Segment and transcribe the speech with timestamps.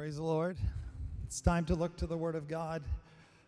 [0.00, 0.56] Praise the Lord.
[1.26, 2.82] It's time to look to the Word of God.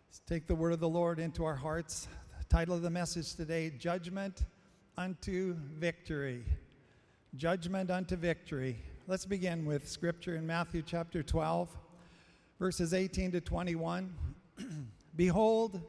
[0.07, 2.07] Let's take the Word of the Lord into our hearts.
[2.37, 4.45] The title of the message today Judgment
[4.95, 6.45] unto Victory.
[7.35, 8.77] Judgment unto Victory.
[9.07, 11.75] Let's begin with Scripture in Matthew chapter 12,
[12.59, 14.13] verses 18 to 21.
[15.15, 15.81] Behold,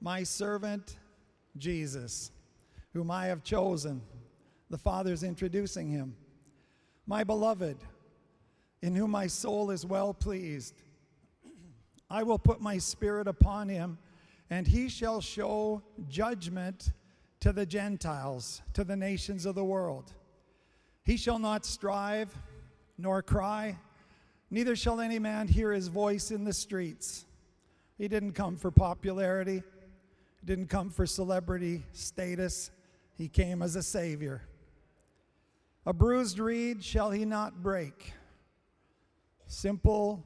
[0.00, 0.98] my servant
[1.58, 2.30] Jesus,
[2.92, 4.00] whom I have chosen.
[4.70, 6.14] The Father's introducing him.
[7.08, 7.78] My beloved,
[8.82, 10.82] in whom my soul is well pleased.
[12.08, 13.98] I will put my spirit upon him,
[14.50, 16.92] and he shall show judgment
[17.40, 20.12] to the Gentiles, to the nations of the world.
[21.04, 22.36] He shall not strive
[22.98, 23.78] nor cry,
[24.50, 27.26] neither shall any man hear his voice in the streets.
[27.98, 29.62] He didn't come for popularity,
[30.40, 32.70] he didn't come for celebrity status,
[33.16, 34.42] he came as a savior.
[35.86, 38.12] A bruised reed shall he not break.
[39.46, 40.24] Simple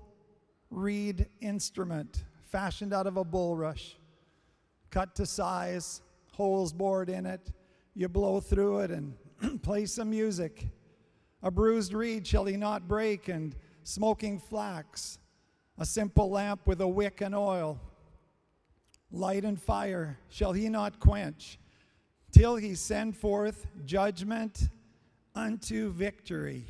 [0.71, 3.97] reed instrument fashioned out of a bulrush,
[4.91, 7.53] cut to size, holes bored in it.
[7.95, 9.15] You blow through it and
[9.63, 10.67] play some music.
[11.43, 15.19] A bruised reed shall he not break, and smoking flax,
[15.79, 17.81] a simple lamp with a wick and oil.
[19.11, 21.59] Light and fire shall he not quench,
[22.31, 24.69] till he send forth judgment
[25.35, 26.67] unto victory.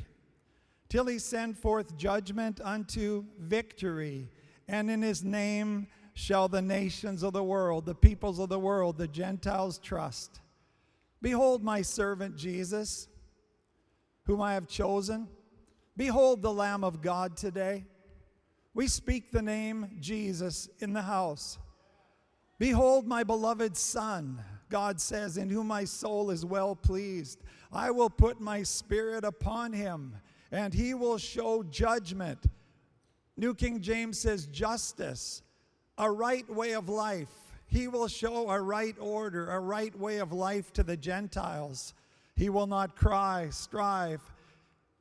[0.91, 4.29] Till he send forth judgment unto victory.
[4.67, 8.97] And in his name shall the nations of the world, the peoples of the world,
[8.97, 10.41] the Gentiles trust.
[11.21, 13.07] Behold my servant Jesus,
[14.25, 15.29] whom I have chosen.
[15.95, 17.85] Behold the Lamb of God today.
[18.73, 21.57] We speak the name Jesus in the house.
[22.59, 27.39] Behold my beloved Son, God says, in whom my soul is well pleased.
[27.71, 30.17] I will put my spirit upon him,
[30.51, 32.45] and he will show judgment.
[33.37, 35.41] New King James says justice,
[35.97, 37.29] a right way of life.
[37.67, 41.93] He will show a right order, a right way of life to the Gentiles.
[42.35, 44.21] He will not cry, strive.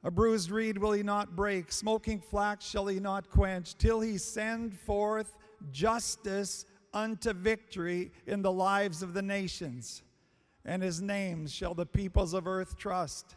[0.05, 4.19] A bruised reed will he not break, smoking flax shall he not quench, till he
[4.19, 5.37] send forth
[5.73, 10.03] justice unto victory in the lives of the nations,
[10.65, 13.37] and his name shall the peoples of earth trust.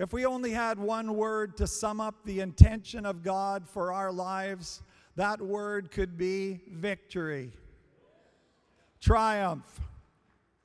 [0.00, 4.10] If we only had one word to sum up the intention of God for our
[4.10, 4.80] lives,
[5.16, 7.52] that word could be victory,
[8.98, 9.78] triumph.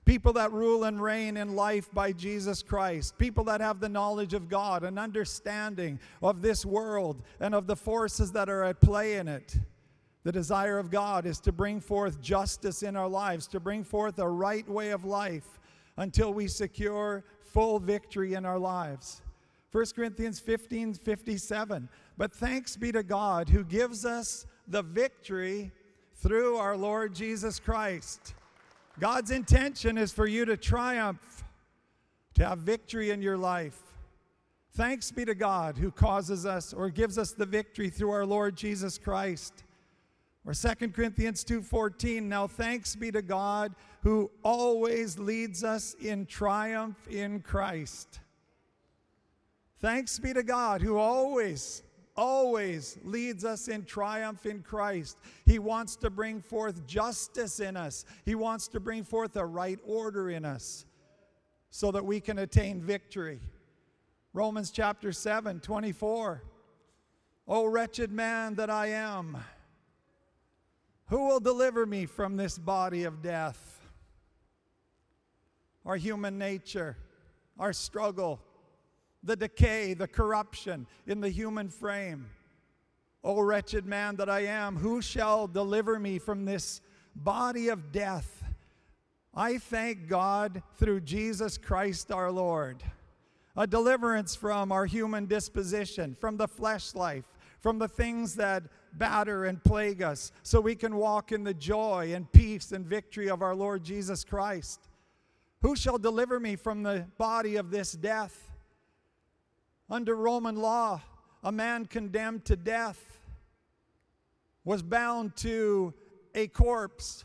[0.05, 3.17] People that rule and reign in life by Jesus Christ.
[3.17, 7.75] People that have the knowledge of God, an understanding of this world and of the
[7.75, 9.57] forces that are at play in it.
[10.23, 14.17] The desire of God is to bring forth justice in our lives, to bring forth
[14.17, 15.59] a right way of life
[15.97, 19.21] until we secure full victory in our lives.
[19.75, 21.89] 1 Corinthians 15 57.
[22.17, 25.73] But thanks be to God who gives us the victory
[26.13, 28.35] through our Lord Jesus Christ.
[29.01, 31.43] God's intention is for you to triumph,
[32.35, 33.77] to have victory in your life.
[34.75, 38.55] Thanks be to God who causes us or gives us the victory through our Lord
[38.55, 39.65] Jesus Christ.
[40.45, 47.09] Or 2 Corinthians 2:14, now thanks be to God who always leads us in triumph
[47.09, 48.21] in Christ.
[49.79, 51.83] Thanks be to God who always
[52.17, 55.17] always leads us in triumph in Christ.
[55.45, 58.05] He wants to bring forth justice in us.
[58.23, 60.85] He wants to bring forth a right order in us
[61.69, 63.41] so that we can attain victory.
[64.33, 66.43] Romans chapter 7, 24.
[67.47, 69.37] O wretched man that I am,
[71.07, 73.79] who will deliver me from this body of death?
[75.85, 76.97] Our human nature,
[77.59, 78.39] our struggle,
[79.25, 82.29] the decay, the corruption in the human frame.
[83.23, 86.81] O wretched man that I am, who shall deliver me from this
[87.15, 88.43] body of death?
[89.33, 92.83] I thank God through Jesus Christ our Lord.
[93.57, 97.25] A deliverance from our human disposition, from the flesh life,
[97.61, 98.63] from the things that
[98.93, 103.29] batter and plague us, so we can walk in the joy and peace and victory
[103.29, 104.87] of our Lord Jesus Christ.
[105.61, 108.44] Who shall deliver me from the body of this death?
[109.89, 111.01] Under Roman law,
[111.43, 113.19] a man condemned to death
[114.63, 115.93] was bound to
[116.33, 117.23] a corpse.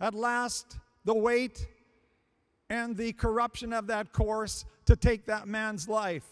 [0.00, 1.66] At last, the weight
[2.70, 6.26] and the corruption of that corpse to take that man's life.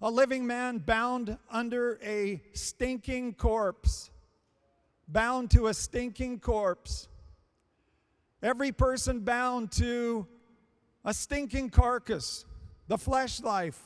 [0.00, 4.10] A living man bound under a stinking corpse,
[5.06, 7.06] bound to a stinking corpse.
[8.42, 10.26] Every person bound to
[11.04, 12.44] a stinking carcass
[12.92, 13.80] the flesh life.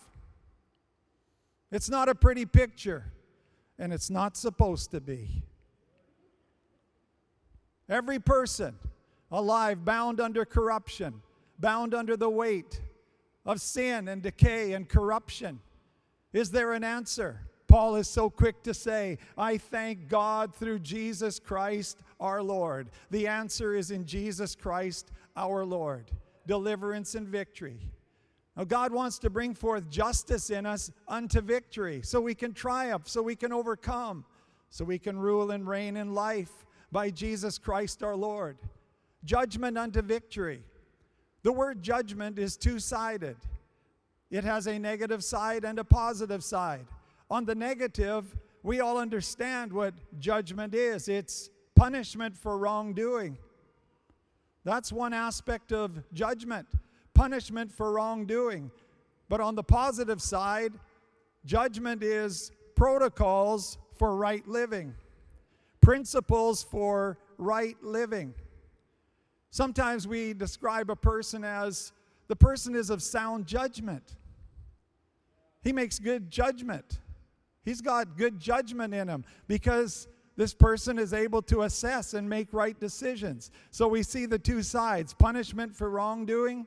[1.71, 3.13] It's not a pretty picture,
[3.79, 5.45] and it's not supposed to be.
[7.89, 8.75] Every person
[9.31, 11.23] alive bound under corruption,
[11.61, 12.81] bound under the weight
[13.45, 15.61] of sin and decay and corruption.
[16.33, 17.43] Is there an answer?
[17.69, 22.91] Paul is so quick to say, I thank God through Jesus Christ our Lord.
[23.13, 26.11] The answer is in Jesus Christ our Lord.
[26.49, 27.93] Deliverance and victory.
[28.65, 33.23] God wants to bring forth justice in us unto victory so we can triumph, so
[33.23, 34.25] we can overcome,
[34.71, 38.57] so we can rule and reign in life by Jesus Christ our Lord.
[39.25, 40.63] Judgment unto victory.
[41.43, 43.37] The word judgment is two sided,
[44.31, 46.87] it has a negative side and a positive side.
[47.31, 53.37] On the negative, we all understand what judgment is it's punishment for wrongdoing.
[54.65, 56.67] That's one aspect of judgment
[57.17, 58.71] punishment for wrongdoing.
[59.29, 60.75] But on the positive side,
[61.45, 64.95] judgment is protocols for right living,
[65.81, 68.35] principles for right living.
[69.51, 71.93] Sometimes we describe a person as
[72.29, 74.17] the person is of sound judgment.
[75.63, 77.01] He makes good judgment.
[77.65, 82.53] He's got good judgment in him because this person is able to assess and make
[82.53, 83.51] right decisions.
[83.71, 86.67] So we see the two sides punishment for wrongdoing,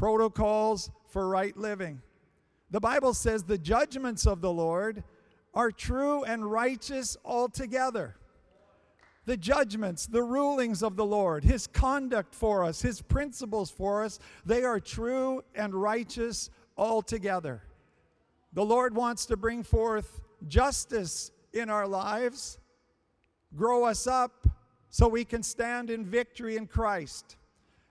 [0.00, 2.00] protocols for right living.
[2.70, 5.04] The Bible says the judgments of the Lord
[5.52, 8.16] are true and righteous altogether.
[9.26, 14.18] The judgments, the rulings of the Lord, His conduct for us, His principles for us,
[14.46, 16.48] they are true and righteous
[16.78, 17.62] altogether.
[18.54, 22.58] The Lord wants to bring forth justice in our lives,
[23.54, 24.48] grow us up
[24.88, 27.36] so we can stand in victory in Christ.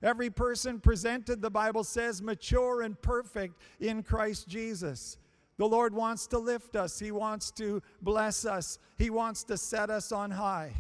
[0.01, 5.17] Every person presented, the Bible says, mature and perfect in Christ Jesus.
[5.57, 9.89] The Lord wants to lift us, He wants to bless us, He wants to set
[9.89, 10.73] us on high.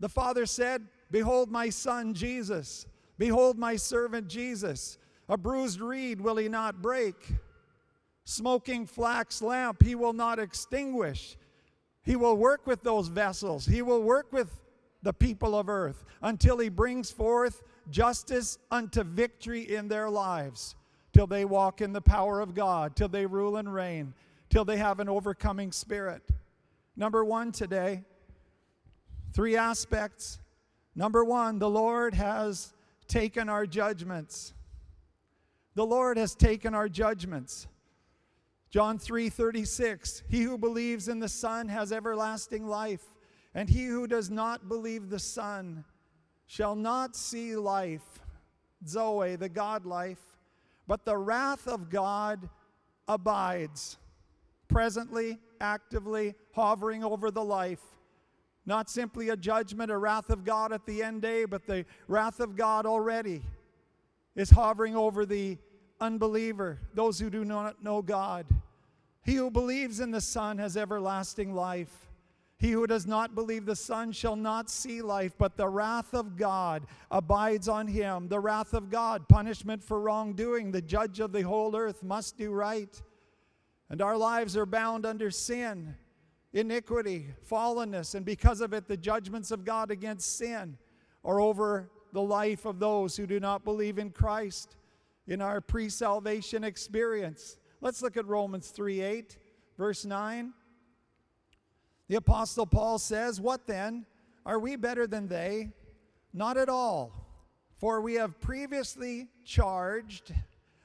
[0.00, 2.86] The Father said, Behold my Son Jesus,
[3.18, 4.96] behold my servant Jesus.
[5.28, 7.14] A bruised reed will He not break,
[8.24, 11.36] smoking flax lamp He will not extinguish.
[12.04, 14.62] He will work with those vessels, He will work with
[15.02, 20.74] the people of earth until He brings forth justice unto victory in their lives,
[21.12, 24.14] till they walk in the power of God, till they rule and reign,
[24.50, 26.22] till they have an overcoming spirit.
[26.96, 28.04] Number one today,
[29.32, 30.38] three aspects.
[30.94, 32.72] Number one, the Lord has
[33.08, 34.52] taken our judgments.
[35.74, 37.66] The Lord has taken our judgments.
[38.70, 43.04] John 3 36, he who believes in the Son has everlasting life,
[43.54, 45.84] and he who does not believe the Son
[46.46, 48.20] shall not see life,
[48.86, 50.20] Zoe, the God life,
[50.86, 52.48] but the wrath of God
[53.08, 53.98] abides,
[54.68, 57.82] presently, actively hovering over the life.
[58.64, 62.38] Not simply a judgment, a wrath of God at the end day, but the wrath
[62.38, 63.42] of God already
[64.36, 65.58] is hovering over the
[66.00, 68.46] unbeliever, those who do not know God.
[69.24, 72.08] He who believes in the Son has everlasting life.
[72.62, 76.36] He who does not believe the Son shall not see life, but the wrath of
[76.36, 78.28] God abides on him.
[78.28, 80.70] The wrath of God, punishment for wrongdoing.
[80.70, 83.02] The judge of the whole earth must do right.
[83.90, 85.96] And our lives are bound under sin,
[86.52, 90.78] iniquity, fallenness, and because of it, the judgments of God against sin
[91.24, 94.76] are over the life of those who do not believe in Christ
[95.26, 97.58] in our pre salvation experience.
[97.80, 99.36] Let's look at Romans 3 8,
[99.76, 100.52] verse 9.
[102.12, 104.04] The Apostle Paul says, What then?
[104.44, 105.70] Are we better than they?
[106.34, 107.10] Not at all.
[107.78, 110.34] For we have previously charged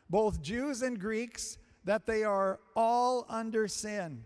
[0.09, 4.23] both Jews and Greeks that they are all under sin.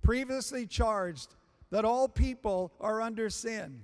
[0.00, 1.34] Previously charged
[1.68, 3.82] that all people are under sin,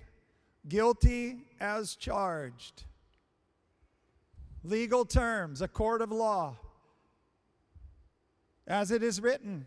[0.67, 2.85] guilty as charged.
[4.63, 6.57] Legal terms, a court of law.
[8.67, 9.67] As it is written,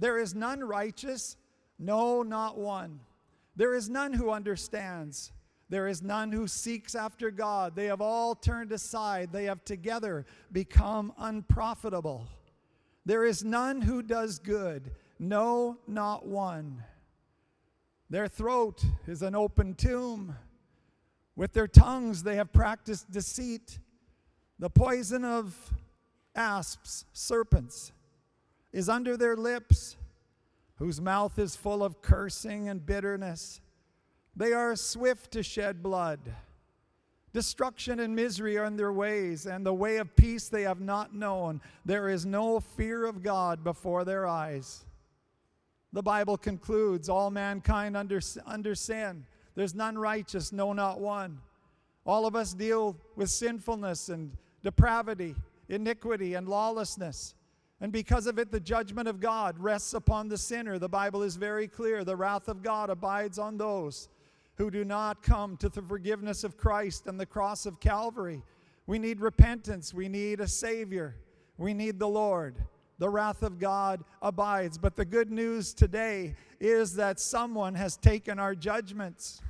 [0.00, 1.36] there is none righteous,
[1.78, 3.00] no, not one.
[3.56, 5.32] There is none who understands.
[5.68, 7.76] There is none who seeks after God.
[7.76, 9.32] They have all turned aside.
[9.32, 12.26] They have together become unprofitable.
[13.04, 16.84] There is none who does good, no, not one.
[18.10, 20.36] Their throat is an open tomb.
[21.36, 23.78] With their tongues they have practiced deceit.
[24.58, 25.56] The poison of
[26.34, 27.92] asps, serpents,
[28.72, 29.96] is under their lips,
[30.76, 33.60] whose mouth is full of cursing and bitterness.
[34.36, 36.20] They are swift to shed blood,
[37.32, 41.14] Destruction and misery are in their ways, and the way of peace they have not
[41.14, 41.60] known.
[41.84, 44.84] There is no fear of God before their eyes.
[45.92, 49.26] The Bible concludes all mankind under, under sin.
[49.54, 51.40] There's none righteous, no, not one.
[52.06, 54.32] All of us deal with sinfulness and
[54.62, 55.34] depravity,
[55.68, 57.34] iniquity, and lawlessness.
[57.80, 60.78] And because of it, the judgment of God rests upon the sinner.
[60.78, 62.02] The Bible is very clear.
[62.02, 64.08] The wrath of God abides on those
[64.56, 68.42] who do not come to the forgiveness of Christ and the cross of Calvary.
[68.88, 69.94] We need repentance.
[69.94, 71.14] We need a Savior.
[71.56, 72.56] We need the Lord.
[72.98, 74.76] The wrath of God abides.
[74.76, 79.40] But the good news today is that someone has taken our judgments.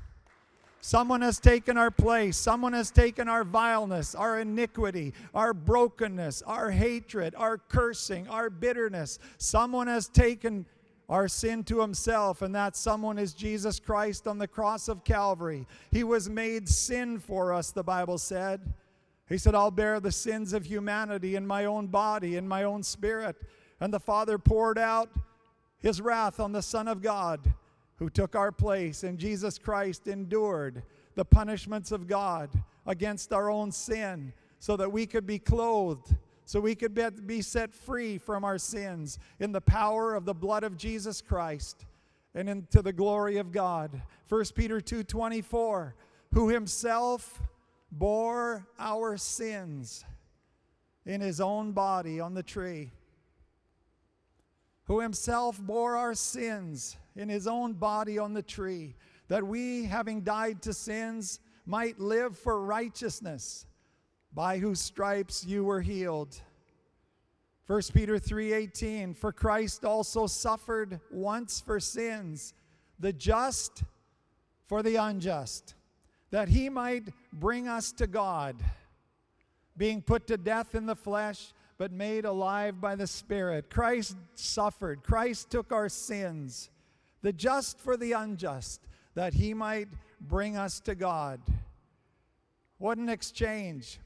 [0.80, 2.36] Someone has taken our place.
[2.36, 9.18] Someone has taken our vileness, our iniquity, our brokenness, our hatred, our cursing, our bitterness.
[9.38, 10.66] Someone has taken
[11.08, 15.66] our sin to himself, and that someone is Jesus Christ on the cross of Calvary.
[15.90, 18.74] He was made sin for us, the Bible said.
[19.28, 22.82] He said, I'll bear the sins of humanity in my own body, in my own
[22.82, 23.36] spirit.
[23.80, 25.10] And the Father poured out
[25.80, 27.40] his wrath on the Son of God
[27.98, 30.82] who took our place, and Jesus Christ endured
[31.14, 32.50] the punishments of God
[32.86, 36.14] against our own sin so that we could be clothed
[36.48, 40.64] so we could be set free from our sins in the power of the blood
[40.64, 41.84] of Jesus Christ
[42.34, 44.00] and into the glory of God.
[44.30, 45.94] 1 Peter 2:24,
[46.32, 47.42] who himself
[47.92, 50.06] bore our sins
[51.04, 52.92] in his own body on the tree.
[54.84, 58.94] Who himself bore our sins in his own body on the tree,
[59.26, 63.66] that we, having died to sins, might live for righteousness
[64.32, 66.40] by whose stripes you were healed.
[67.66, 72.54] 1 Peter 3:18 For Christ also suffered once for sins
[72.98, 73.82] the just
[74.66, 75.74] for the unjust
[76.30, 78.56] that he might bring us to God
[79.76, 83.70] being put to death in the flesh but made alive by the spirit.
[83.70, 85.02] Christ suffered.
[85.02, 86.70] Christ took our sins
[87.22, 88.80] the just for the unjust
[89.14, 89.88] that he might
[90.20, 91.40] bring us to God
[92.78, 93.98] what an exchange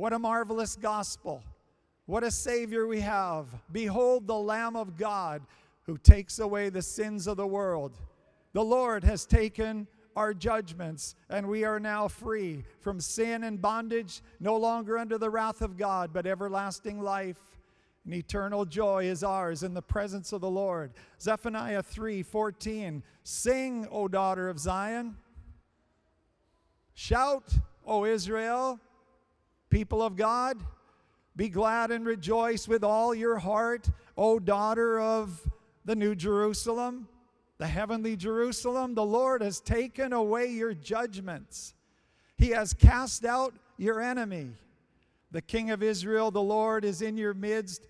[0.00, 1.44] what a marvelous gospel.
[2.06, 3.48] What a Savior we have.
[3.70, 5.42] Behold the Lamb of God
[5.82, 7.98] who takes away the sins of the world.
[8.54, 14.22] The Lord has taken our judgments, and we are now free from sin and bondage,
[14.40, 17.59] no longer under the wrath of God, but everlasting life.
[18.04, 20.92] And eternal joy is ours in the presence of the Lord.
[21.20, 23.02] Zephaniah 3 14.
[23.22, 25.16] Sing, O daughter of Zion.
[26.94, 27.54] Shout,
[27.86, 28.80] O Israel
[29.70, 30.58] people of God.
[31.36, 33.88] Be glad and rejoice with all your heart,
[34.18, 35.40] O daughter of
[35.84, 37.08] the New Jerusalem,
[37.58, 38.94] the heavenly Jerusalem.
[38.94, 41.74] The Lord has taken away your judgments,
[42.36, 44.50] He has cast out your enemy.
[45.30, 47.86] The King of Israel, the Lord, is in your midst.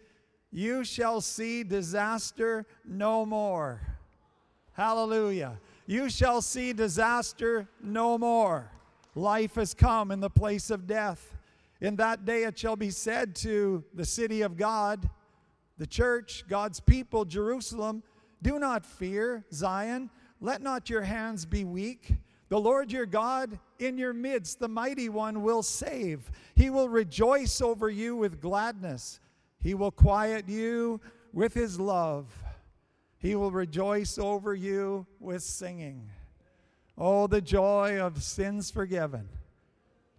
[0.52, 3.80] You shall see disaster no more.
[4.72, 5.58] Hallelujah.
[5.86, 8.70] You shall see disaster no more.
[9.14, 11.36] Life has come in the place of death.
[11.80, 15.08] In that day it shall be said to the city of God,
[15.78, 18.02] the church, God's people, Jerusalem,
[18.42, 20.10] do not fear, Zion.
[20.40, 22.14] Let not your hands be weak.
[22.50, 26.30] The Lord your God in your midst, the mighty one, will save.
[26.56, 29.20] He will rejoice over you with gladness.
[29.62, 31.00] He will quiet you
[31.32, 32.26] with his love.
[33.18, 36.10] He will rejoice over you with singing.
[36.98, 39.28] Oh, the joy of sins forgiven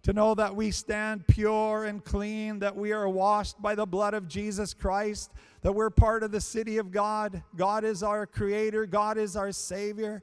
[0.02, 4.14] to know that we stand pure and clean, that we are washed by the blood
[4.14, 7.42] of Jesus Christ, that we're part of the city of God.
[7.56, 10.22] God is our creator, God is our Savior.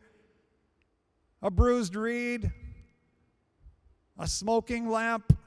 [1.41, 2.51] A bruised reed,
[4.17, 5.38] a smoking lamp,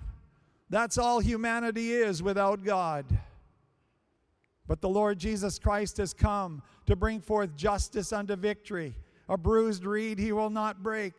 [0.71, 3.05] that's all humanity is without God.
[4.67, 8.95] But the Lord Jesus Christ has come to bring forth justice unto victory.
[9.29, 11.15] A bruised reed he will not break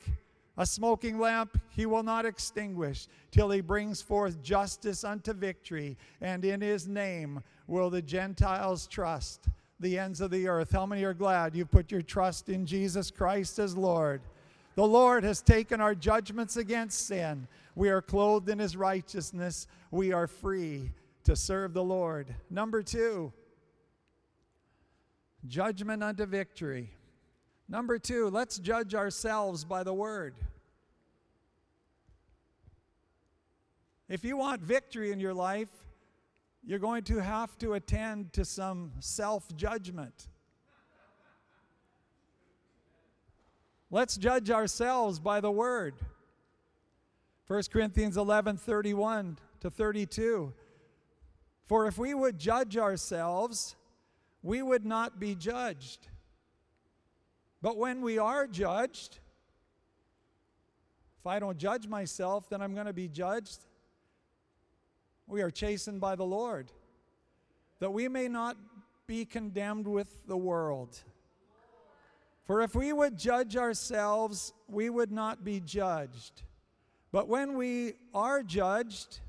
[0.58, 6.46] a smoking lamp he will not extinguish till he brings forth justice unto victory, and
[6.46, 9.48] in his name will the Gentiles trust
[9.80, 10.72] the ends of the earth.
[10.72, 14.22] How many are glad you put your trust in Jesus Christ as Lord?
[14.76, 17.48] The Lord has taken our judgments against sin.
[17.76, 19.68] We are clothed in his righteousness.
[19.92, 20.92] We are free
[21.26, 22.34] to serve the Lord.
[22.50, 23.32] Number two,
[25.48, 26.90] judgment unto victory.
[27.70, 30.36] Number two, let's judge ourselves by the word.
[34.10, 35.70] If you want victory in your life,
[36.66, 40.28] you're going to have to attend to some self judgment.
[43.94, 45.94] Let's judge ourselves by the word.
[47.46, 50.52] 1 Corinthians 11 31 to 32.
[51.68, 53.76] For if we would judge ourselves,
[54.42, 56.08] we would not be judged.
[57.62, 59.20] But when we are judged,
[61.20, 63.60] if I don't judge myself, then I'm going to be judged.
[65.28, 66.72] We are chastened by the Lord,
[67.78, 68.58] that we may not
[69.06, 70.98] be condemned with the world.
[72.46, 76.44] For if we would judge ourselves, we would not be judged.
[77.12, 79.20] But when we are judged,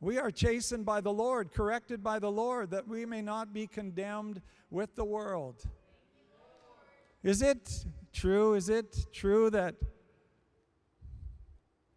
[0.00, 3.66] we are chastened by the Lord, corrected by the Lord, that we may not be
[3.66, 5.64] condemned with the world.
[7.22, 8.54] Is it true?
[8.54, 9.74] Is it true that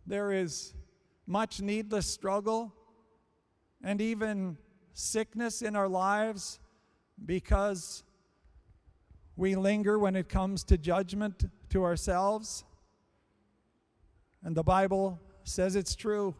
[0.06, 0.74] there is
[1.28, 2.74] much needless struggle
[3.84, 4.58] and even
[4.94, 6.60] sickness in our lives
[7.26, 8.04] because
[9.36, 12.64] we linger when it comes to judgment to ourselves.
[14.44, 16.36] And the Bible says it's true.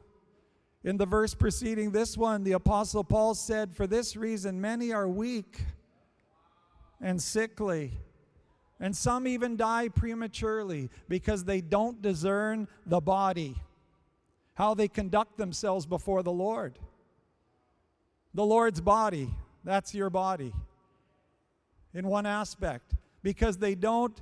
[0.84, 5.08] In the verse preceding this one, the Apostle Paul said, For this reason, many are
[5.08, 5.62] weak
[7.00, 8.00] and sickly,
[8.80, 13.56] and some even die prematurely because they don't discern the body,
[14.56, 16.80] how they conduct themselves before the Lord.
[18.34, 19.30] The Lord's body,
[19.64, 20.54] that's your body
[21.94, 24.22] in one aspect, because they don't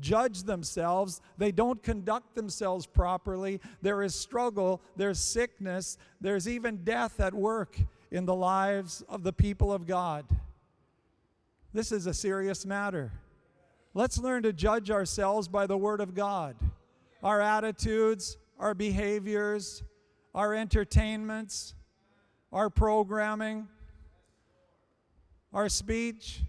[0.00, 3.60] judge themselves, they don't conduct themselves properly.
[3.82, 7.76] There is struggle, there's sickness, there's even death at work
[8.10, 10.24] in the lives of the people of God.
[11.72, 13.12] This is a serious matter.
[13.94, 16.56] Let's learn to judge ourselves by the Word of God.
[17.22, 19.82] Our attitudes, our behaviors,
[20.34, 21.74] our entertainments,
[22.52, 23.66] our programming,
[25.52, 26.42] our speech,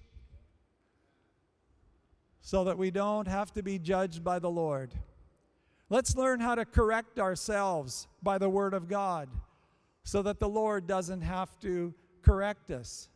[2.49, 4.95] so that we don't have to be judged by the Lord.
[5.87, 9.29] Let's learn how to correct ourselves by the Word of God
[10.03, 13.07] so that the Lord doesn't have to correct us.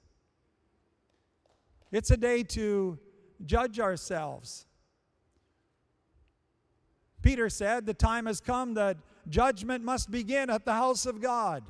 [1.92, 3.00] It's a day to
[3.44, 4.68] judge ourselves.
[7.24, 11.64] Peter said, The time has come that judgment must begin at the house of God.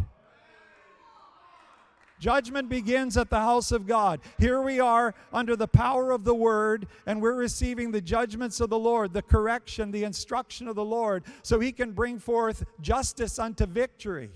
[2.23, 4.21] Judgment begins at the house of God.
[4.39, 8.69] Here we are under the power of the word, and we're receiving the judgments of
[8.69, 13.39] the Lord, the correction, the instruction of the Lord, so He can bring forth justice
[13.39, 14.31] unto victory.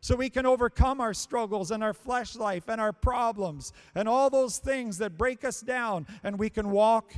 [0.00, 4.28] So we can overcome our struggles and our flesh life and our problems and all
[4.28, 7.14] those things that break us down, and we can walk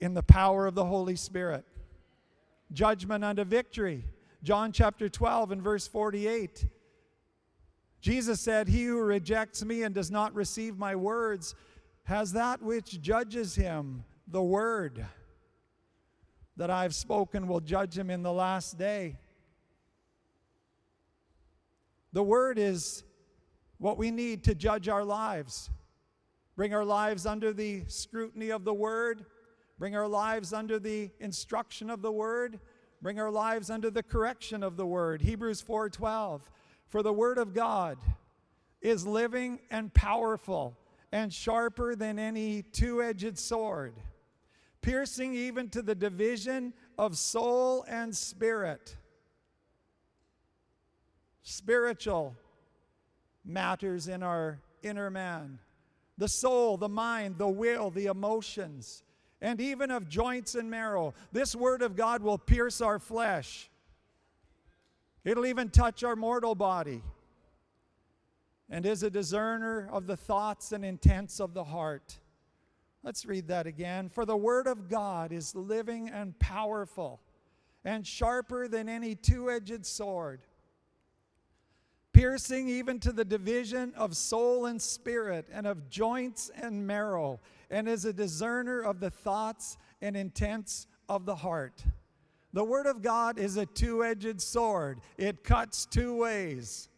[0.00, 1.66] in the power of the Holy Spirit.
[2.72, 4.06] Judgment unto victory.
[4.42, 6.64] John chapter 12 and verse 48.
[8.02, 11.54] Jesus said, He who rejects me and does not receive my words
[12.04, 14.04] has that which judges him.
[14.26, 15.06] The word
[16.56, 19.16] that I've spoken will judge him in the last day.
[22.12, 23.04] The word is
[23.78, 25.70] what we need to judge our lives.
[26.56, 29.24] Bring our lives under the scrutiny of the word,
[29.78, 32.58] bring our lives under the instruction of the word,
[33.00, 35.22] bring our lives under the correction of the word.
[35.22, 36.50] Hebrews 4:12
[36.92, 37.96] for the Word of God
[38.82, 40.76] is living and powerful
[41.10, 43.94] and sharper than any two edged sword,
[44.82, 48.94] piercing even to the division of soul and spirit.
[51.42, 52.36] Spiritual
[53.42, 55.58] matters in our inner man
[56.18, 59.02] the soul, the mind, the will, the emotions,
[59.40, 61.14] and even of joints and marrow.
[61.32, 63.70] This Word of God will pierce our flesh
[65.24, 67.02] It'll even touch our mortal body
[68.68, 72.18] and is a discerner of the thoughts and intents of the heart.
[73.04, 74.08] Let's read that again.
[74.08, 77.20] For the Word of God is living and powerful
[77.84, 80.40] and sharper than any two edged sword,
[82.12, 87.88] piercing even to the division of soul and spirit and of joints and marrow, and
[87.88, 91.84] is a discerner of the thoughts and intents of the heart.
[92.52, 96.88] The Word of God is a two edged sword, it cuts two ways.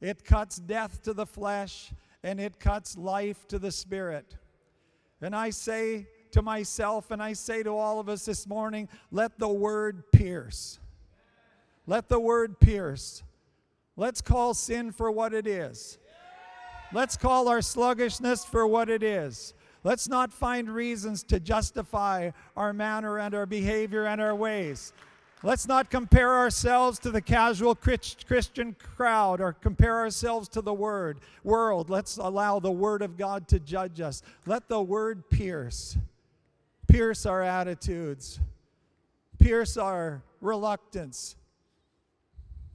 [0.00, 1.92] It cuts death to the flesh
[2.22, 4.36] and it cuts life to the spirit.
[5.20, 9.38] And I say to myself and I say to all of us this morning let
[9.38, 10.78] the Word pierce.
[11.86, 13.22] Let the Word pierce.
[13.96, 15.98] Let's call sin for what it is.
[16.92, 19.52] Let's call our sluggishness for what it is.
[19.88, 24.92] Let's not find reasons to justify our manner and our behavior and our ways.
[25.42, 31.20] Let's not compare ourselves to the casual Christian crowd or compare ourselves to the word
[31.42, 31.88] world.
[31.88, 34.20] Let's allow the word of God to judge us.
[34.44, 35.96] Let the word pierce.
[36.86, 38.40] Pierce our attitudes.
[39.38, 41.34] Pierce our reluctance.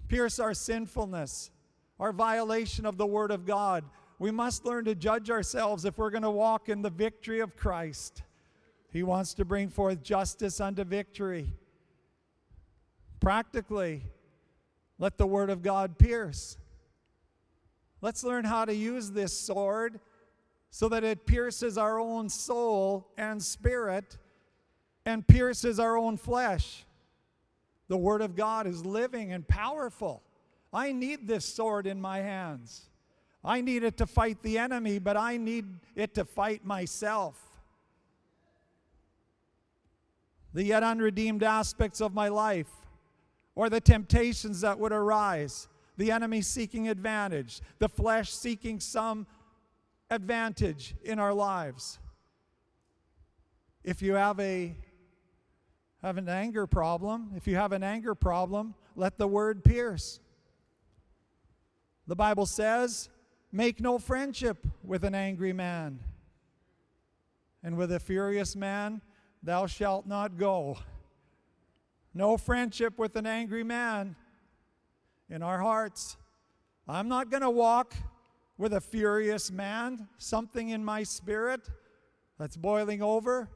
[0.07, 1.49] pierce our sinfulness,
[1.99, 3.83] our violation of the Word of God.
[4.23, 7.57] We must learn to judge ourselves if we're going to walk in the victory of
[7.57, 8.23] Christ.
[8.89, 11.51] He wants to bring forth justice unto victory.
[13.19, 14.03] Practically,
[14.97, 16.57] let the Word of God pierce.
[17.99, 19.99] Let's learn how to use this sword
[20.69, 24.17] so that it pierces our own soul and spirit
[25.05, 26.85] and pierces our own flesh.
[27.89, 30.23] The Word of God is living and powerful.
[30.71, 32.89] I need this sword in my hands.
[33.43, 37.37] I need it to fight the enemy, but I need it to fight myself.
[40.53, 42.69] The yet unredeemed aspects of my life,
[43.55, 49.27] or the temptations that would arise, the enemy seeking advantage, the flesh seeking some
[50.09, 51.99] advantage in our lives.
[53.83, 54.75] If you have a
[56.01, 60.19] have an anger problem, if you have an anger problem, let the word pierce.
[62.07, 63.09] The Bible says,
[63.55, 65.99] Make no friendship with an angry man,
[67.61, 68.99] and with a furious man
[69.43, 70.79] thou shalt not go.
[72.15, 74.15] No friendship with an angry man
[75.29, 76.17] in our hearts.
[76.87, 77.93] I'm not going to walk
[78.57, 81.69] with a furious man, something in my spirit
[82.39, 83.49] that's boiling over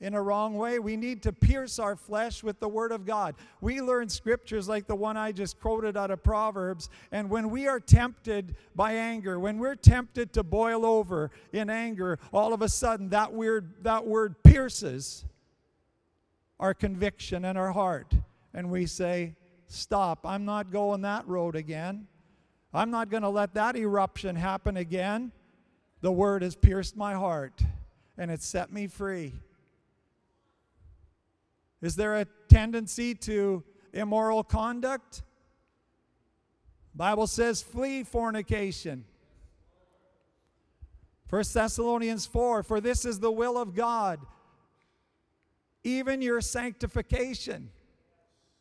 [0.00, 0.78] in a wrong way.
[0.78, 3.34] We need to pierce our flesh with the Word of God.
[3.60, 6.88] We learn scriptures like the one I just quoted out of Proverbs.
[7.10, 12.18] And when we are tempted by anger, when we're tempted to boil over in anger,
[12.32, 15.24] all of a sudden that, weird, that word pierces
[16.60, 18.14] our conviction and our heart.
[18.54, 19.34] And we say,
[19.70, 22.06] Stop, I'm not going that road again.
[22.72, 25.30] I'm not going to let that eruption happen again.
[26.00, 27.62] The Word has pierced my heart
[28.16, 29.34] and it set me free.
[31.80, 33.62] Is there a tendency to
[33.92, 35.22] immoral conduct?
[36.94, 39.04] Bible says flee fornication.
[41.30, 44.20] 1 Thessalonians 4 For this is the will of God,
[45.84, 47.70] even your sanctification,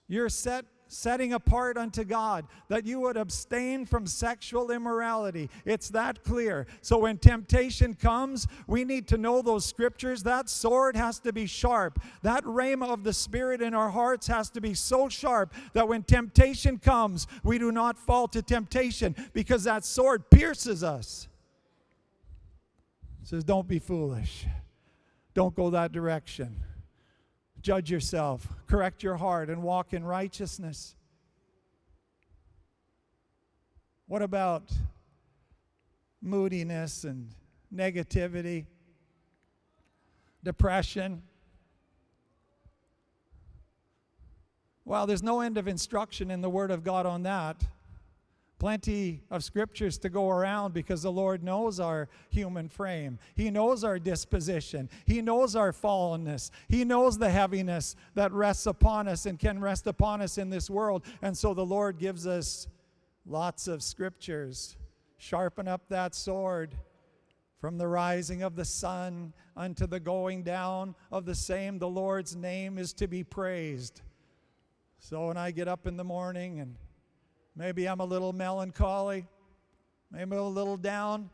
[0.08, 5.50] your set setting apart unto God, that you would abstain from sexual immorality.
[5.66, 6.68] It's that clear.
[6.82, 10.24] So when temptation comes, we need to know those scriptures.
[10.24, 12.00] That sword has to be sharp.
[12.22, 16.04] That rhema of the Spirit in our hearts has to be so sharp that when
[16.04, 21.28] temptation comes, we do not fall to temptation because that sword pierces us.
[23.22, 24.46] It says, Don't be foolish.
[25.34, 26.64] Don't go that direction.
[27.62, 30.96] Judge yourself, correct your heart, and walk in righteousness.
[34.08, 34.72] What about
[36.22, 37.30] moodiness and
[37.74, 38.66] negativity,
[40.44, 41.24] depression?
[44.86, 47.62] Well, there's no end of instruction in the Word of God on that
[48.60, 53.20] plenty of scriptures to go around because the Lord knows our human frame.
[53.36, 54.90] He knows our disposition.
[55.06, 56.50] He knows our fallenness.
[56.68, 60.70] He knows the heaviness that rests upon us and can rest upon us in this
[60.70, 61.04] world.
[61.22, 62.68] And so the Lord gives us
[63.26, 64.76] lots of scriptures.
[65.18, 66.76] Sharpen up that sword
[67.60, 71.80] from the rising of the sun unto the going down of the same.
[71.80, 74.02] The Lord's name is to be praised.
[75.00, 76.76] So when I get up in the morning and
[77.58, 79.26] Maybe I'm a little melancholy,
[80.12, 81.32] maybe a little down.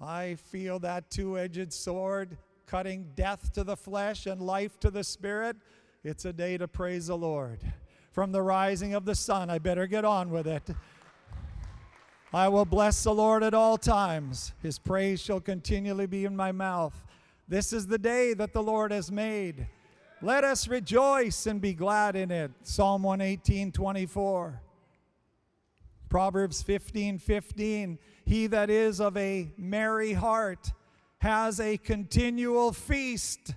[0.00, 5.04] I feel that two edged sword cutting death to the flesh and life to the
[5.04, 5.56] spirit.
[6.02, 7.60] It's a day to praise the Lord.
[8.10, 10.68] From the rising of the sun, I better get on with it.
[12.34, 14.52] I will bless the Lord at all times.
[14.62, 17.04] His praise shall continually be in my mouth.
[17.46, 19.68] This is the day that the Lord has made.
[20.22, 22.50] Let us rejoice and be glad in it.
[22.64, 24.60] Psalm 118, 24.
[26.12, 30.70] Proverbs 15 15, he that is of a merry heart
[31.20, 33.54] has a continual feast.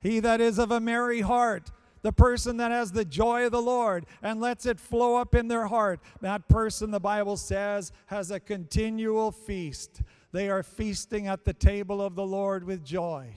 [0.00, 1.70] He that is of a merry heart,
[2.02, 5.46] the person that has the joy of the Lord and lets it flow up in
[5.46, 10.02] their heart, that person, the Bible says, has a continual feast.
[10.32, 13.28] They are feasting at the table of the Lord with joy.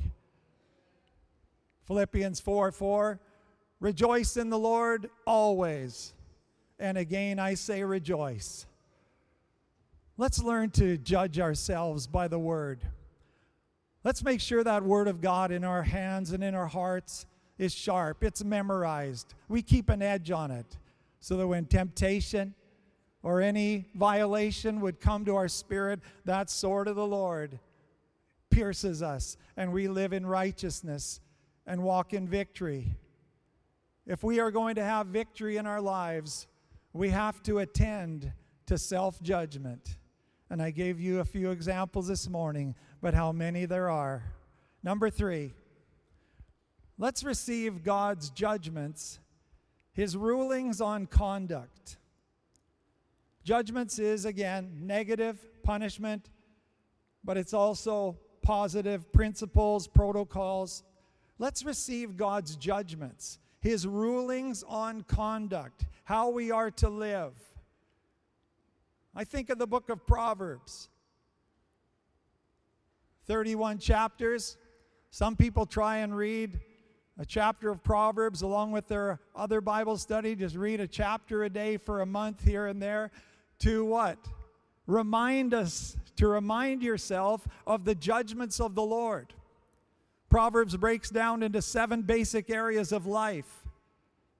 [1.85, 3.19] Philippians 4 4,
[3.79, 6.15] rejoice in the Lord always.
[6.79, 8.65] And again, I say rejoice.
[10.17, 12.81] Let's learn to judge ourselves by the word.
[14.03, 17.25] Let's make sure that word of God in our hands and in our hearts
[17.57, 19.33] is sharp, it's memorized.
[19.47, 20.77] We keep an edge on it
[21.19, 22.53] so that when temptation
[23.23, 27.59] or any violation would come to our spirit, that sword of the Lord
[28.51, 31.19] pierces us and we live in righteousness
[31.65, 32.95] and walk in victory
[34.07, 36.47] if we are going to have victory in our lives,
[36.93, 38.31] we have to attend
[38.65, 39.97] to self judgment.
[40.49, 44.23] And I gave you a few examples this morning, but how many there are.
[44.81, 45.53] Number three,
[46.97, 49.19] let's receive God's judgments,
[49.91, 51.97] his rulings on conduct.
[53.43, 56.29] Judgments is, again, negative punishment,
[57.23, 60.83] but it's also positive principles, protocols.
[61.39, 67.33] Let's receive God's judgments, his rulings on conduct, how we are to live.
[69.15, 70.89] I think of the book of Proverbs.
[73.25, 74.57] 31 chapters.
[75.09, 76.59] Some people try and read
[77.19, 81.49] a chapter of Proverbs along with their other Bible study, just read a chapter a
[81.49, 83.11] day for a month here and there
[83.59, 84.19] to what?
[84.85, 89.33] Remind us, to remind yourself of the judgments of the Lord.
[90.29, 93.67] Proverbs breaks down into seven basic areas of life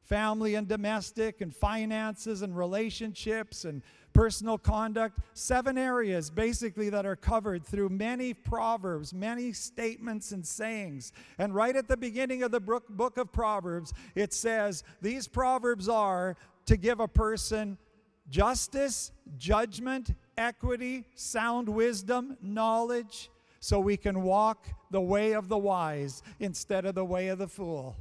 [0.08, 3.82] family and domestic, and finances and relationships and
[4.13, 5.19] personal conduct.
[5.34, 11.12] Seven areas basically that are covered through many proverbs, many statements and sayings.
[11.38, 16.38] And right at the beginning of the book of Proverbs, it says these proverbs are
[16.65, 17.78] to give a person
[18.30, 26.24] justice, judgment, equity, sound wisdom, knowledge, so we can walk the way of the wise
[26.39, 27.96] instead of the way of the fool.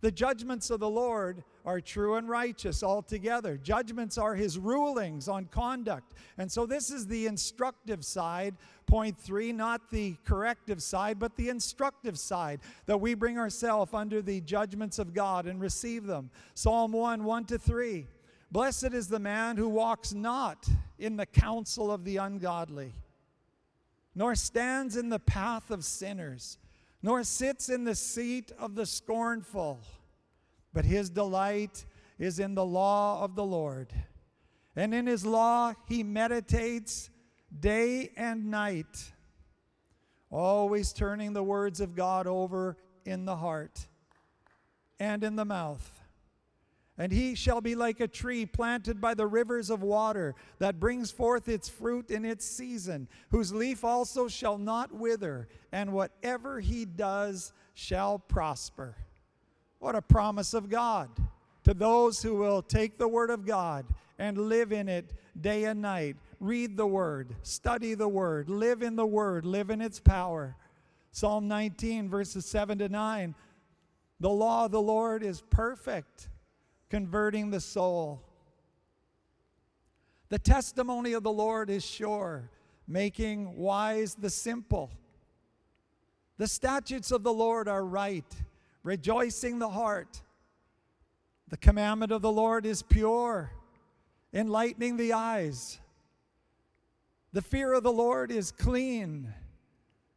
[0.00, 3.58] The judgments of the Lord are true and righteous altogether.
[3.58, 6.14] Judgments are his rulings on conduct.
[6.38, 11.50] And so this is the instructive side, point three, not the corrective side, but the
[11.50, 16.30] instructive side, that we bring ourselves under the judgments of God and receive them.
[16.54, 18.06] Psalm 1 1 to 3.
[18.50, 20.66] Blessed is the man who walks not
[20.98, 22.94] in the counsel of the ungodly,
[24.14, 26.58] nor stands in the path of sinners
[27.02, 29.80] nor sits in the seat of the scornful,
[30.72, 31.84] but his delight
[32.18, 33.92] is in the law of the Lord.
[34.76, 37.10] And in his law he meditates
[37.58, 39.12] day and night,
[40.30, 43.88] always turning the words of God over in the heart
[44.98, 45.99] and in the mouth.
[47.00, 51.10] And he shall be like a tree planted by the rivers of water that brings
[51.10, 56.84] forth its fruit in its season, whose leaf also shall not wither, and whatever he
[56.84, 58.96] does shall prosper.
[59.78, 61.08] What a promise of God
[61.64, 63.86] to those who will take the word of God
[64.18, 66.16] and live in it day and night.
[66.38, 70.54] Read the word, study the word, live in the word, live in its power.
[71.12, 73.34] Psalm 19, verses 7 to 9.
[74.20, 76.28] The law of the Lord is perfect
[76.90, 78.20] converting the soul.
[80.28, 82.50] The testimony of the Lord is sure,
[82.86, 84.90] making wise the simple.
[86.36, 88.24] The statutes of the Lord are right,
[88.82, 90.20] rejoicing the heart.
[91.48, 93.52] The commandment of the Lord is pure,
[94.32, 95.78] enlightening the eyes.
[97.32, 99.32] The fear of the Lord is clean,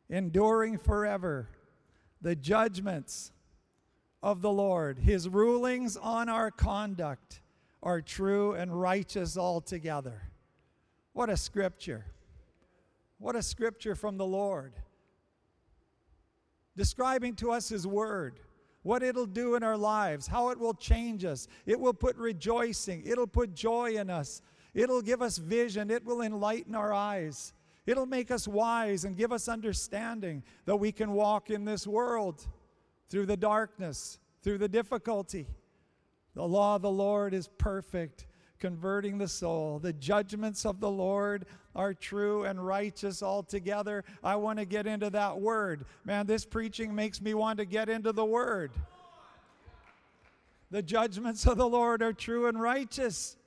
[0.09, 1.49] enduring forever.
[2.21, 3.31] The judgments
[4.23, 4.97] of the Lord.
[4.97, 7.41] His rulings on our conduct
[7.83, 10.23] are true and righteous altogether.
[11.11, 12.05] What a scripture!
[13.19, 14.73] What a scripture from the Lord.
[16.75, 18.39] Describing to us His Word,
[18.81, 21.47] what it'll do in our lives, how it will change us.
[21.65, 24.41] It will put rejoicing, it'll put joy in us,
[24.73, 27.53] it'll give us vision, it will enlighten our eyes.
[27.85, 32.47] It'll make us wise and give us understanding that we can walk in this world
[33.13, 35.45] through the darkness, through the difficulty.
[36.33, 38.25] The law of the Lord is perfect,
[38.57, 39.77] converting the soul.
[39.77, 41.45] The judgments of the Lord
[41.75, 44.03] are true and righteous altogether.
[44.23, 45.85] I want to get into that word.
[46.03, 48.71] Man, this preaching makes me want to get into the word.
[50.71, 53.37] The judgments of the Lord are true and righteous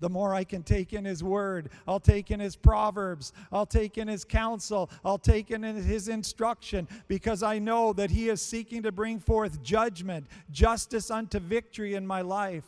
[0.00, 1.70] the more I can take in His Word.
[1.86, 3.32] I'll take in His Proverbs.
[3.50, 4.90] I'll take in His counsel.
[5.04, 9.62] I'll take in His instruction because I know that He is seeking to bring forth
[9.62, 12.64] judgment, justice unto victory in my life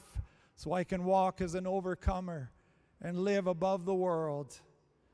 [0.57, 2.51] so I can walk as an overcomer
[3.01, 4.59] and live above the world.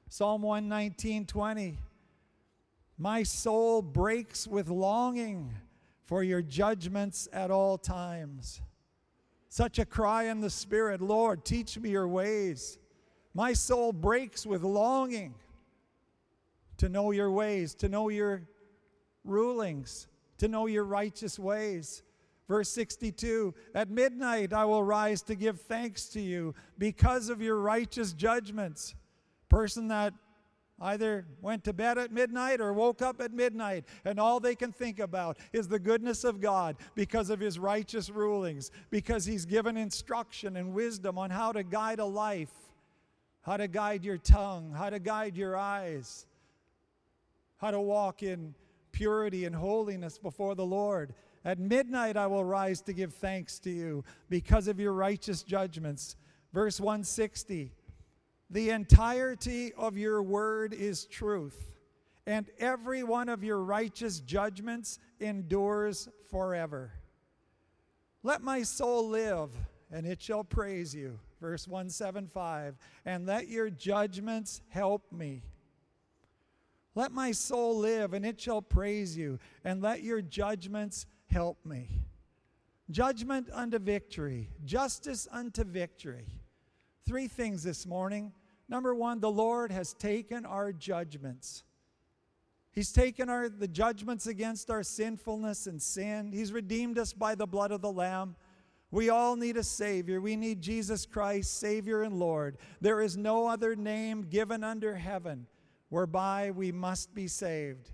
[0.09, 1.79] Psalm 119 20.
[2.99, 5.55] My soul breaks with longing
[6.05, 8.63] for your judgments at all times.
[9.57, 12.79] Such a cry in the Spirit Lord, teach me your ways.
[13.33, 15.35] My soul breaks with longing
[16.77, 18.43] to know your ways, to know your
[19.25, 22.03] rulings, to know your righteous ways.
[22.47, 27.59] Verse 62 At midnight I will rise to give thanks to you because of your
[27.59, 28.95] righteous judgments.
[29.49, 30.13] Person that
[30.81, 34.73] either went to bed at midnight or woke up at midnight, and all they can
[34.73, 39.77] think about is the goodness of God because of His righteous rulings, because He's given
[39.77, 42.53] instruction and wisdom on how to guide a life,
[43.43, 46.27] how to guide your tongue, how to guide your eyes,
[47.59, 48.55] how to walk in
[48.93, 51.15] purity and holiness before the Lord.
[51.45, 56.17] At midnight I will rise to give thanks to you because of your righteous judgments.
[56.53, 57.73] Verse 160
[58.51, 61.77] The entirety of your word is truth,
[62.27, 66.93] and every one of your righteous judgments endures forever.
[68.23, 69.51] Let my soul live,
[69.91, 71.19] and it shall praise you.
[71.41, 75.43] Verse 175 And let your judgments help me.
[76.95, 82.03] Let my soul live, and it shall praise you, and let your judgments help me.
[82.91, 86.41] Judgment unto victory, justice unto victory.
[87.07, 88.33] Three things this morning.
[88.69, 91.63] Number one, the Lord has taken our judgments.
[92.73, 96.33] He's taken our, the judgments against our sinfulness and sin.
[96.33, 98.35] He's redeemed us by the blood of the Lamb.
[98.91, 100.21] We all need a Savior.
[100.21, 102.59] We need Jesus Christ, Savior and Lord.
[102.81, 105.47] There is no other name given under heaven
[105.89, 107.91] whereby we must be saved.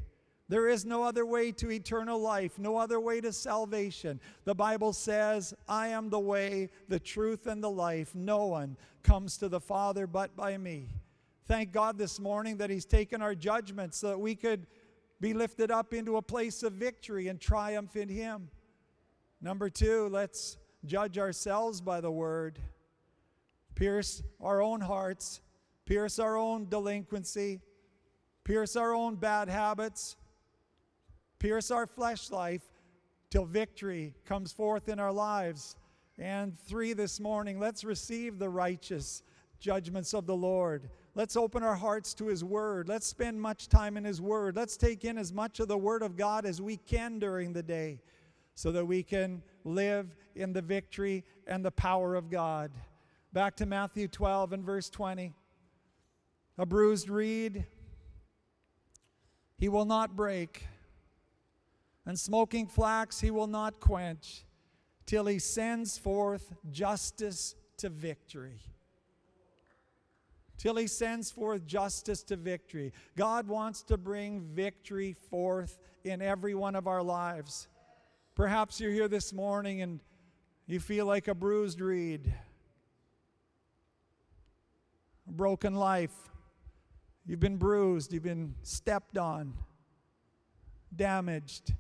[0.53, 4.21] There is no other way to eternal life, no other way to salvation.
[4.45, 8.15] The Bible says, I am the way, the truth, and the life.
[8.15, 10.91] No one comes to the Father but by me.
[11.49, 14.67] Thank God this morning that He's taken our judgment so that we could
[15.23, 18.51] be lifted up into a place of victory and triumph in Him.
[19.41, 22.59] Number two, let's judge ourselves by the Word,
[23.75, 25.41] pierce our own hearts,
[25.87, 27.63] pierce our own delinquency
[28.45, 30.17] pierce our own bad habits,
[31.43, 32.63] pierce our flesh life
[33.29, 35.75] till victory comes forth in our lives.
[36.17, 39.25] And three this morning, let's receive the righteous
[39.59, 40.89] judgments of the Lord.
[41.17, 42.89] Let's open our hearts to His Word.
[42.89, 44.55] Let's spend much time in His Word.
[44.55, 47.63] Let's take in as much of the Word of God as we can during the
[47.63, 48.01] day
[48.55, 52.71] so that we can live in the victory and the power of God.
[53.33, 55.33] Back to Matthew 12 and verse 20.
[56.59, 57.67] A bruised reed
[59.63, 60.67] he will not break,
[62.07, 64.45] and smoking flax he will not quench,
[65.07, 68.61] till he sends forth justice to victory.
[70.59, 72.93] Till he sends forth justice to victory.
[73.17, 77.67] God wants to bring victory forth in every one of our lives.
[78.35, 80.01] Perhaps you're here this morning and
[80.67, 82.33] you feel like a bruised reed,
[85.29, 86.15] a broken life.
[87.27, 89.55] You've been bruised, you've been stepped on,
[90.95, 91.75] damaged.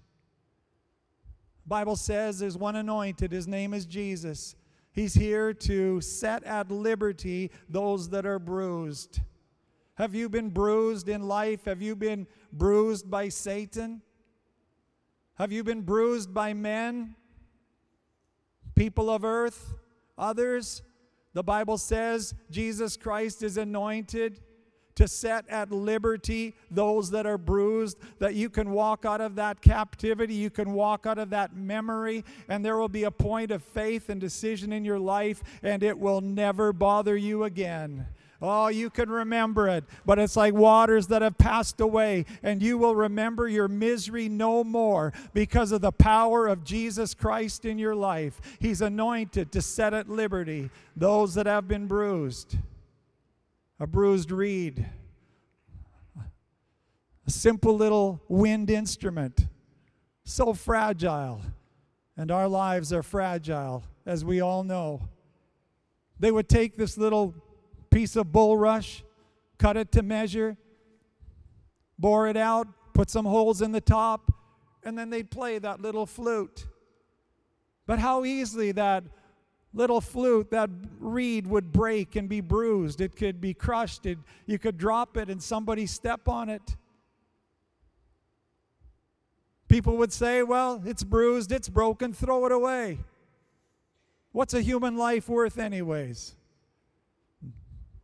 [1.66, 4.57] Bible says there's one anointed, his name is Jesus.
[4.92, 9.20] He's here to set at liberty those that are bruised.
[9.94, 11.64] Have you been bruised in life?
[11.64, 14.03] Have you been bruised by Satan?
[15.35, 17.14] Have you been bruised by men?
[18.75, 19.75] People of earth?
[20.18, 20.83] Others?
[21.33, 24.40] The Bible says Jesus Christ is anointed
[24.94, 29.61] to set at liberty those that are bruised, that you can walk out of that
[29.61, 33.62] captivity, you can walk out of that memory, and there will be a point of
[33.62, 38.07] faith and decision in your life, and it will never bother you again.
[38.44, 42.76] Oh, you can remember it, but it's like waters that have passed away, and you
[42.76, 47.94] will remember your misery no more because of the power of Jesus Christ in your
[47.94, 48.40] life.
[48.59, 52.57] He's anointed to set at liberty those that have been bruised
[53.83, 54.87] a bruised reed,
[57.27, 59.49] a simple little wind instrument,
[60.23, 61.40] so fragile.
[62.16, 65.09] And our lives are fragile, as we all know.
[66.21, 67.35] They would take this little
[67.90, 69.03] piece of bulrush,
[69.59, 70.57] cut it to measure,
[71.99, 74.31] bore it out, put some holes in the top,
[74.85, 76.68] and then they'd play that little flute.
[77.88, 79.03] But how easily that
[79.74, 83.00] little flute, that reed would break and be bruised.
[83.00, 84.06] It could be crushed.
[84.06, 86.76] It, you could drop it and somebody step on it.
[89.68, 92.98] People would say, well, it's bruised, it's broken, throw it away.
[94.32, 96.34] What's a human life worth, anyways?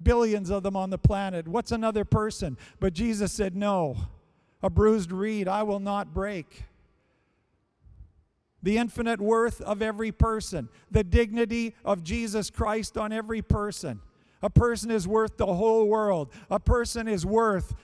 [0.03, 1.47] Billions of them on the planet.
[1.47, 2.57] What's another person?
[2.81, 3.97] But Jesus said, no,
[4.63, 6.65] a bruised reed I will not break
[8.63, 14.01] the infinite worth of every person, the dignity of Jesus Christ on every person.
[14.43, 16.33] A person is worth the whole world.
[16.51, 17.75] A person is worth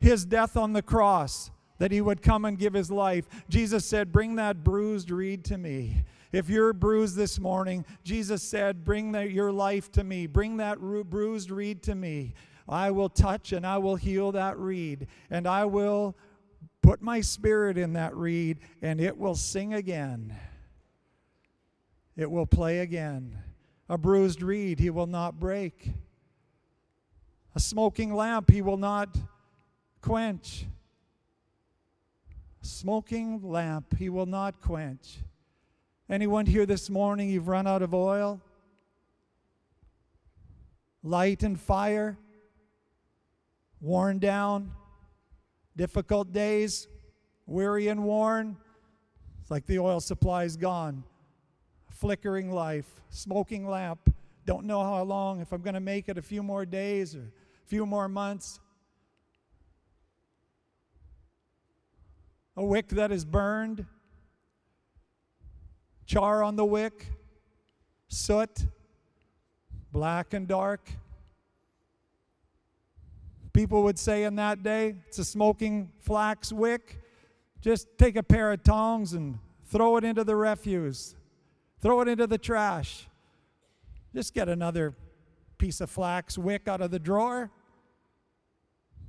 [0.00, 3.26] his death on the cross, that he would come and give his life.
[3.48, 6.04] Jesus said, Bring that bruised reed to me.
[6.32, 10.26] If you're bruised this morning, Jesus said, Bring the, your life to me.
[10.26, 12.34] Bring that bruised reed to me.
[12.68, 16.16] I will touch and I will heal that reed, and I will
[16.82, 20.36] put my spirit in that reed, and it will sing again.
[22.16, 23.38] It will play again.
[23.88, 25.90] A bruised reed he will not break.
[27.54, 29.16] A smoking lamp he will not
[30.00, 30.66] quench.
[32.62, 35.18] A smoking lamp he will not quench.
[36.08, 38.40] Anyone here this morning, you've run out of oil?
[41.02, 42.18] Light and fire?
[43.80, 44.72] Worn down?
[45.76, 46.88] Difficult days?
[47.46, 48.56] Weary and worn?
[49.40, 51.04] It's like the oil supply is gone.
[51.90, 54.14] Flickering life, smoking lamp.
[54.44, 57.20] Don't know how long, if I'm going to make it a few more days or
[57.64, 58.60] a few more months.
[62.56, 63.86] A wick that is burned
[66.12, 67.06] char on the wick,
[68.08, 68.66] soot,
[69.90, 70.90] black and dark.
[73.52, 77.02] People would say in that day, it's a smoking flax wick.
[77.60, 81.14] Just take a pair of tongs and throw it into the refuse,
[81.80, 83.08] throw it into the trash.
[84.14, 84.94] Just get another
[85.58, 87.50] piece of flax wick out of the drawer.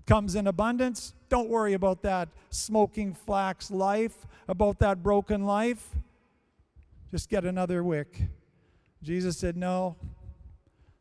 [0.05, 1.13] Comes in abundance.
[1.29, 5.89] Don't worry about that smoking flax life, about that broken life.
[7.11, 8.21] Just get another wick.
[9.01, 9.95] Jesus said, No,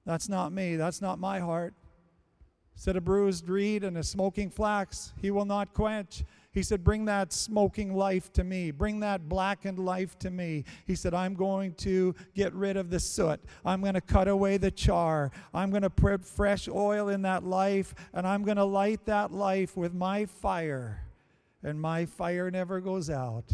[0.04, 0.76] that's not me.
[0.76, 1.74] That's not my heart.
[2.74, 6.24] Said a bruised reed and a smoking flax, he will not quench.
[6.50, 8.70] He said, Bring that smoking life to me.
[8.70, 10.64] Bring that blackened life to me.
[10.86, 13.40] He said, I'm going to get rid of the soot.
[13.64, 15.30] I'm going to cut away the char.
[15.54, 19.32] I'm going to put fresh oil in that life, and I'm going to light that
[19.32, 21.04] life with my fire.
[21.62, 23.44] And my fire never goes out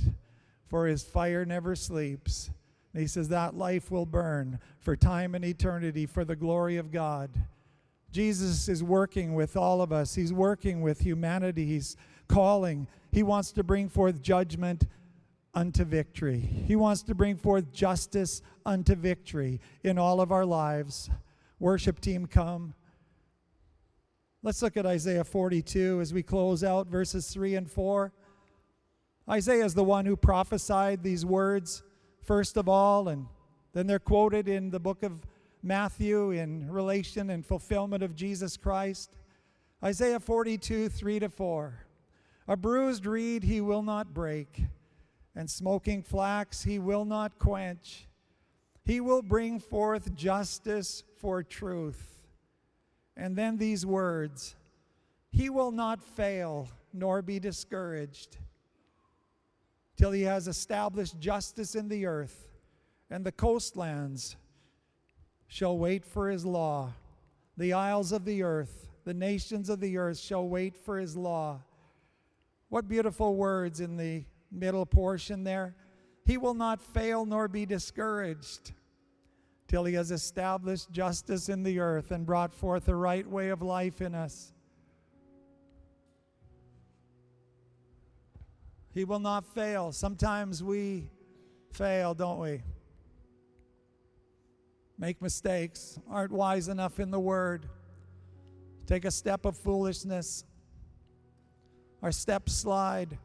[0.69, 2.51] for his fire never sleeps.
[2.93, 6.93] And he says that life will burn for time and eternity for the glory of
[6.93, 7.31] God.
[8.11, 10.15] Jesus is working with all of us.
[10.15, 11.67] He's working with humanity.
[11.67, 11.97] He's
[12.27, 12.87] calling.
[13.13, 14.87] He wants to bring forth judgment
[15.55, 16.39] unto victory.
[16.39, 21.11] He wants to bring forth justice unto victory in all of our lives.
[21.59, 22.75] Worship team, come.
[24.43, 28.13] Let's look at Isaiah 42 as we close out verses 3 and 4.
[29.29, 31.83] Isaiah is the one who prophesied these words,
[32.23, 33.27] first of all, and
[33.73, 35.27] then they're quoted in the book of
[35.69, 39.11] Matthew in relation and fulfillment of Jesus Christ.
[39.85, 41.85] Isaiah 42, 3 to 4.
[42.49, 44.63] A bruised reed he will not break,
[45.37, 48.09] and smoking flax he will not quench.
[48.83, 52.25] He will bring forth justice for truth.
[53.15, 54.57] And then these words
[55.31, 58.39] He will not fail nor be discouraged
[59.99, 62.49] till he has established justice in the earth,
[63.11, 64.37] and the coastlands
[65.49, 66.93] shall wait for his law.
[67.57, 71.61] The isles of the earth, the nations of the earth shall wait for his law.
[72.69, 75.75] What beautiful words in the middle portion there.
[76.25, 78.73] He will not fail nor be discouraged
[79.67, 83.63] till he has established justice in the earth and brought forth the right way of
[83.63, 84.53] life in us.
[88.93, 89.93] He will not fail.
[89.93, 91.11] Sometimes we
[91.73, 92.63] fail, don't we?
[94.99, 97.67] Make mistakes, aren't wise enough in the word,
[98.87, 100.45] take a step of foolishness.
[102.03, 103.19] Our steps slide.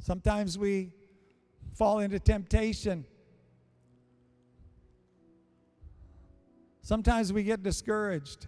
[0.00, 0.92] Sometimes we
[1.74, 3.04] fall into temptation.
[6.82, 8.46] Sometimes we get discouraged,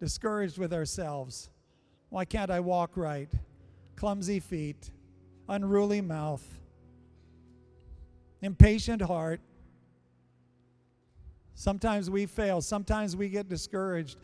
[0.00, 1.50] discouraged with ourselves.
[2.08, 3.30] Why can't I walk right?
[3.98, 4.92] clumsy feet,
[5.48, 6.46] unruly mouth,
[8.40, 9.40] impatient heart.
[11.58, 14.16] Sometimes we fail, sometimes we get discouraged.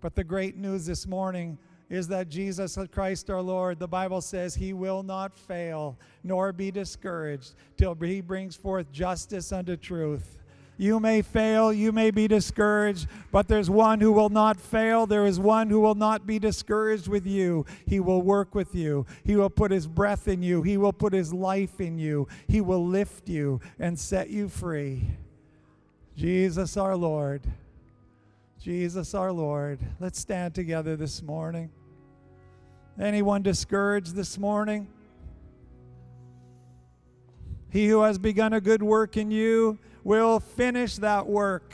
[0.00, 1.58] But the great news this morning
[1.90, 6.70] is that Jesus Christ our Lord, the Bible says, He will not fail nor be
[6.70, 10.38] discouraged till He brings forth justice unto truth.
[10.78, 15.06] You may fail, you may be discouraged, but there's one who will not fail.
[15.06, 17.66] There is one who will not be discouraged with you.
[17.86, 19.04] He will work with you.
[19.24, 20.62] He will put his breath in you.
[20.62, 22.28] He will put his life in you.
[22.46, 25.10] He will lift you and set you free.
[26.18, 27.42] Jesus our Lord.
[28.60, 29.78] Jesus our Lord.
[30.00, 31.70] Let's stand together this morning.
[33.00, 34.88] Anyone discouraged this morning?
[37.70, 41.72] He who has begun a good work in you will finish that work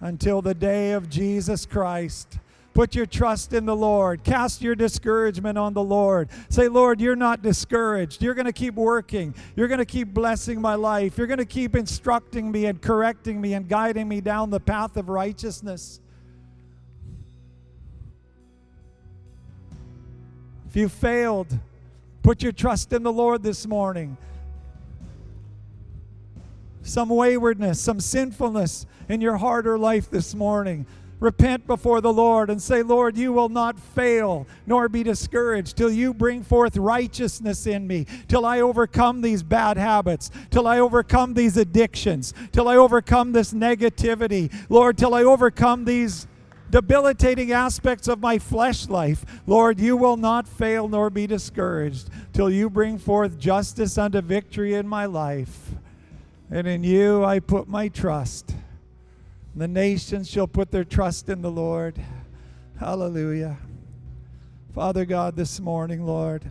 [0.00, 2.40] until the day of Jesus Christ.
[2.78, 4.22] Put your trust in the Lord.
[4.22, 6.28] Cast your discouragement on the Lord.
[6.48, 8.22] Say, Lord, you're not discouraged.
[8.22, 9.34] You're going to keep working.
[9.56, 11.18] You're going to keep blessing my life.
[11.18, 14.96] You're going to keep instructing me and correcting me and guiding me down the path
[14.96, 15.98] of righteousness.
[20.68, 21.58] If you failed,
[22.22, 24.16] put your trust in the Lord this morning.
[26.84, 30.86] Some waywardness, some sinfulness in your heart or life this morning.
[31.20, 35.90] Repent before the Lord and say, Lord, you will not fail nor be discouraged till
[35.90, 41.34] you bring forth righteousness in me, till I overcome these bad habits, till I overcome
[41.34, 46.28] these addictions, till I overcome this negativity, Lord, till I overcome these
[46.70, 49.24] debilitating aspects of my flesh life.
[49.46, 54.74] Lord, you will not fail nor be discouraged till you bring forth justice unto victory
[54.74, 55.70] in my life.
[56.50, 58.54] And in you I put my trust.
[59.58, 62.00] The nations shall put their trust in the Lord.
[62.78, 63.56] Hallelujah.
[64.72, 66.48] Father God, this morning, Lord,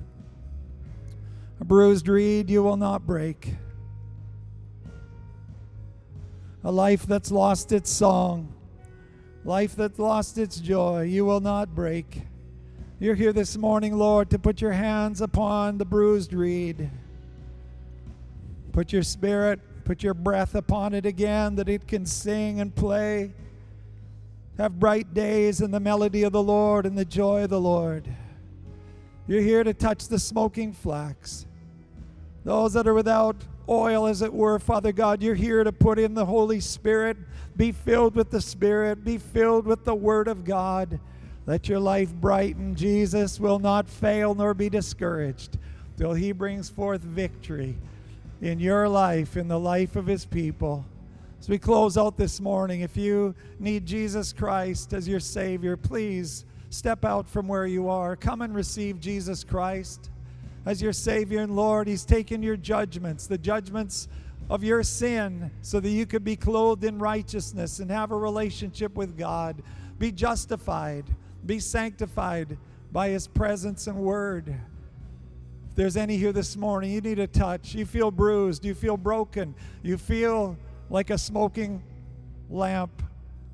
[1.61, 3.55] a bruised reed you will not break.
[6.65, 8.53] A life that's lost its song,
[9.45, 12.23] life that's lost its joy, you will not break.
[12.99, 16.89] You're here this morning, Lord, to put your hands upon the bruised reed.
[18.73, 23.31] Put your spirit Put your breath upon it again that it can sing and play.
[24.57, 28.05] Have bright days in the melody of the Lord and the joy of the Lord.
[29.27, 31.45] You're here to touch the smoking flax.
[32.43, 33.38] Those that are without
[33.69, 37.15] oil, as it were, Father God, you're here to put in the Holy Spirit.
[37.55, 40.99] Be filled with the Spirit, be filled with the Word of God.
[41.45, 42.75] Let your life brighten.
[42.75, 45.57] Jesus will not fail nor be discouraged
[45.95, 47.77] till he brings forth victory
[48.41, 50.85] in your life, in the life of his people.
[51.39, 56.45] As we close out this morning, if you need Jesus Christ as your Savior, please
[56.69, 58.15] step out from where you are.
[58.15, 60.09] Come and receive Jesus Christ
[60.65, 61.88] as your Savior and Lord.
[61.88, 64.07] He's taken your judgments, the judgments
[64.49, 68.95] of your sin, so that you could be clothed in righteousness and have a relationship
[68.95, 69.61] with God.
[69.99, 71.05] Be justified,
[71.45, 72.57] be sanctified
[72.91, 74.55] by His presence and word
[75.78, 77.75] there's any here this morning, you need a touch.
[77.75, 78.65] You feel bruised.
[78.65, 79.53] You feel broken.
[79.84, 80.57] You feel
[80.89, 81.84] like a smoking
[82.49, 83.03] lamp.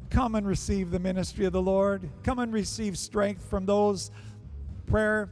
[0.10, 2.10] Come and receive the ministry of the Lord.
[2.24, 4.10] Come and receive strength from those
[4.86, 5.30] prayer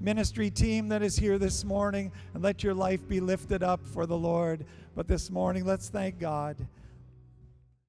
[0.00, 4.06] ministry team that is here this morning and let your life be lifted up for
[4.06, 4.64] the Lord.
[4.94, 6.56] But this morning, let's thank God